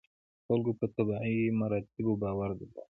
خلکو 0.47 0.71
په 0.79 0.85
طبیعي 0.95 1.39
مراتبو 1.61 2.13
باور 2.21 2.49
درلود. 2.59 2.75